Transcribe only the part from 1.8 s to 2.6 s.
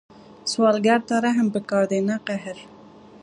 دی، نه قهر